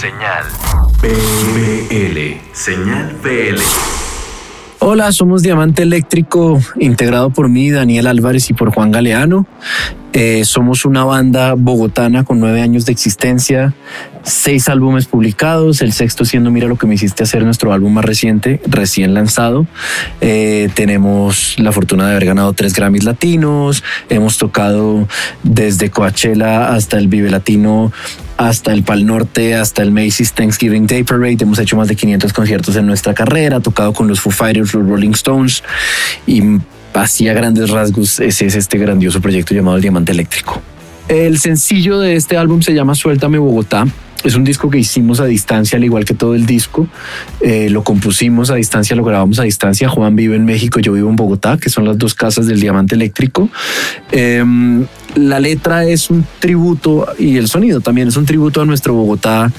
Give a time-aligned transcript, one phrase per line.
[0.00, 0.44] Señal
[1.02, 2.40] BL.
[2.54, 3.60] Señal BL.
[4.78, 9.46] Hola, somos Diamante Eléctrico, integrado por mí, Daniel Álvarez y por Juan Galeano.
[10.14, 13.74] Eh, somos una banda bogotana con nueve años de existencia,
[14.22, 18.04] seis álbumes publicados, el sexto siendo Mira lo que me hiciste hacer, nuestro álbum más
[18.06, 19.66] reciente, recién lanzado.
[20.22, 25.06] Eh, tenemos la fortuna de haber ganado tres Grammys latinos, hemos tocado
[25.42, 27.92] desde Coachella hasta el Vive Latino
[28.40, 31.36] hasta el Pal Norte, hasta el Macy's Thanksgiving Day Parade.
[31.40, 34.88] Hemos hecho más de 500 conciertos en nuestra carrera, tocado con los Foo Fighters, los
[34.88, 35.62] Rolling Stones
[36.26, 36.42] y
[36.94, 40.62] así a grandes rasgos ese es este grandioso proyecto llamado El Diamante Eléctrico.
[41.06, 43.84] El sencillo de este álbum se llama Suéltame Bogotá.
[44.22, 46.86] Es un disco que hicimos a distancia, al igual que todo el disco.
[47.40, 49.88] Eh, lo compusimos a distancia, lo grabamos a distancia.
[49.88, 52.94] Juan vive en México, yo vivo en Bogotá, que son las dos casas del Diamante
[52.94, 53.48] Eléctrico.
[54.12, 58.94] Em, la letra es un tributo y el sonido también es un tributo a nuestro
[58.94, 59.50] Bogotá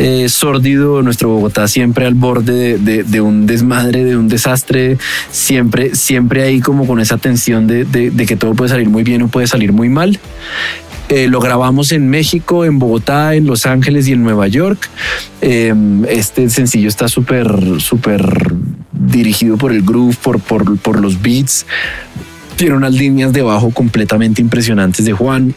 [0.00, 4.96] eh, sórdido, nuestro Bogotá siempre al borde de, un desmadre, de un desastre,
[5.32, 7.84] siempre, siempre ahí como con esa tensión de,
[8.26, 10.20] que todo puede salir muy bien o puede salir muy mal.
[11.08, 14.90] Eh, lo grabamos en México, en Bogotá, en Los Ángeles y en Nueva York.
[15.40, 18.52] Em, este sencillo está súper, súper
[18.92, 21.64] dirigido por el groove, por, por, por los beats.
[22.56, 25.54] Tiene unas líneas de bajo completamente impresionantes de Juan.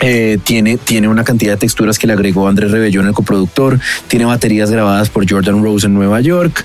[0.00, 3.78] Eh, tiene, tiene una cantidad de texturas que le agregó Andrés Rebellón, el coproductor.
[4.08, 6.64] Tiene baterías grabadas por Jordan Rose en Nueva York.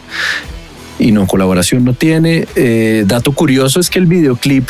[0.97, 2.47] Y no, colaboración no tiene.
[2.55, 4.69] Eh, dato curioso es que el videoclip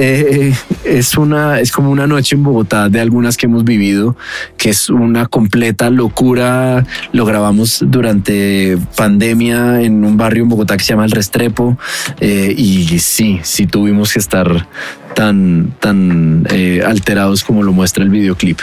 [0.00, 0.54] eh,
[0.84, 4.16] es una es como una noche en Bogotá de algunas que hemos vivido,
[4.56, 6.86] que es una completa locura.
[7.12, 11.76] Lo grabamos durante pandemia en un barrio en Bogotá que se llama El Restrepo
[12.20, 14.68] eh, y sí, sí tuvimos que estar
[15.16, 18.60] tan tan eh, alterados como lo muestra el videoclip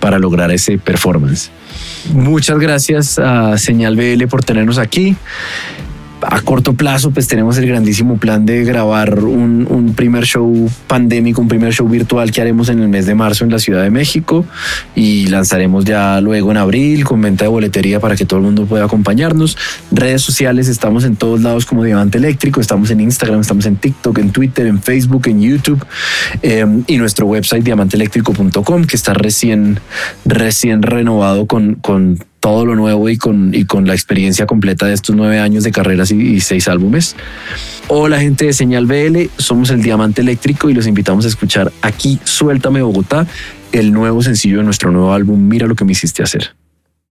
[0.00, 1.50] para lograr ese performance.
[2.14, 5.14] Muchas gracias a Señal BL por tenernos aquí
[6.26, 11.48] a corto plazo, pues tenemos el grandísimo plan de grabar un, primer show pandémico, un
[11.48, 14.44] primer show virtual que haremos en el mes de marzo en la Ciudad de México
[14.94, 18.66] y lanzaremos ya luego en abril con venta de boletería para que todo el mundo
[18.66, 19.56] pueda acompañarnos.
[19.90, 24.18] Redes sociales, estamos en todos lados como Diamante Eléctrico, estamos en Instagram, estamos en TikTok,
[24.18, 25.84] en Twitter, en Facebook, en YouTube
[26.42, 29.80] em, y nuestro website diamanteeléctrico.com que está recién,
[30.24, 34.92] recién renovado con, con todo lo nuevo y con, y con la experiencia completa de
[34.92, 37.16] estos nueve años de carreras y, seis álbumes.
[37.88, 42.20] Hola gente de Señal BL, somos el Diamante Eléctrico y los invitamos a escuchar aquí
[42.22, 43.26] Suéltame Bogotá,
[43.72, 46.54] el nuevo sencillo de nuestro nuevo álbum Mira lo que me hiciste hacer.